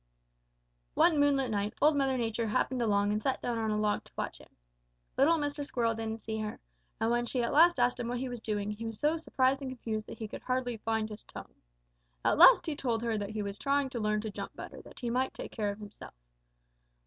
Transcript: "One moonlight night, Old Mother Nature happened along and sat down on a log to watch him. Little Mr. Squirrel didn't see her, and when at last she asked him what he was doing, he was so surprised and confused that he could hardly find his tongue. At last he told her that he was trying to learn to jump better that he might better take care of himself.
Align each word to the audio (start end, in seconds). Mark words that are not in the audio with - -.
"One 0.95 1.19
moonlight 1.19 1.51
night, 1.51 1.75
Old 1.79 1.95
Mother 1.95 2.17
Nature 2.17 2.47
happened 2.47 2.81
along 2.81 3.11
and 3.11 3.21
sat 3.21 3.39
down 3.39 3.59
on 3.59 3.69
a 3.69 3.77
log 3.77 4.03
to 4.05 4.11
watch 4.17 4.39
him. 4.39 4.49
Little 5.15 5.37
Mr. 5.37 5.63
Squirrel 5.63 5.93
didn't 5.93 6.23
see 6.23 6.39
her, 6.39 6.59
and 6.99 7.11
when 7.11 7.25
at 7.25 7.53
last 7.53 7.75
she 7.77 7.81
asked 7.83 7.99
him 7.99 8.07
what 8.07 8.17
he 8.17 8.27
was 8.27 8.39
doing, 8.39 8.71
he 8.71 8.87
was 8.87 8.99
so 8.99 9.15
surprised 9.15 9.61
and 9.61 9.69
confused 9.69 10.07
that 10.07 10.17
he 10.17 10.27
could 10.27 10.41
hardly 10.41 10.77
find 10.77 11.07
his 11.09 11.21
tongue. 11.21 11.53
At 12.25 12.39
last 12.39 12.65
he 12.65 12.75
told 12.75 13.03
her 13.03 13.15
that 13.15 13.29
he 13.29 13.43
was 13.43 13.59
trying 13.59 13.89
to 13.91 13.99
learn 13.99 14.21
to 14.21 14.31
jump 14.31 14.55
better 14.55 14.81
that 14.81 15.01
he 15.01 15.11
might 15.11 15.33
better 15.33 15.43
take 15.43 15.51
care 15.51 15.69
of 15.69 15.77
himself. 15.77 16.15